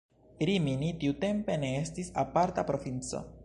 Rimini 0.49 0.89
tiutempe 1.03 1.59
ne 1.67 1.71
estis 1.85 2.11
aparta 2.25 2.69
provinco. 2.73 3.25